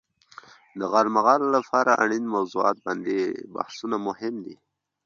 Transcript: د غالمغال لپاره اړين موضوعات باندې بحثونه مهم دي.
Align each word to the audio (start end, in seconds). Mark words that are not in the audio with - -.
د 0.79 0.81
غالمغال 0.93 1.41
لپاره 1.55 1.91
اړين 2.03 2.23
موضوعات 2.35 2.77
باندې 2.85 3.17
بحثونه 3.53 3.97
مهم 4.07 4.35
دي. 4.45 4.55